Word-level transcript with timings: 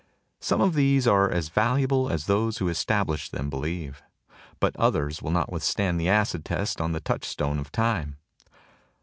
Some 0.39 0.61
of 0.61 0.73
these 0.73 1.05
are 1.05 1.29
as 1.29 1.49
valuable 1.49 2.09
as 2.09 2.25
those 2.25 2.57
who 2.57 2.69
established 2.69 3.31
them 3.31 3.51
believe; 3.51 4.01
but 4.59 4.75
others 4.77 5.21
will 5.21 5.29
not 5.29 5.51
withstand 5.51 5.99
the 5.99 6.09
acid 6.09 6.43
test 6.43 6.81
on 6.81 6.91
the 6.91 6.99
touchstone 6.99 7.59
of 7.59 7.71
time. 7.71 8.17